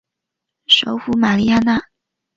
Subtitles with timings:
[0.65, 1.79] 首府玛利亚娜。